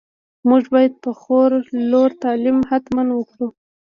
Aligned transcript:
موږ 0.49 0.63
باید 0.73 0.93
په 1.03 1.11
خور 1.19 1.49
لور 1.91 2.09
تعليم 2.23 2.57
حتماً 2.71 3.03
وکړو. 3.13 3.47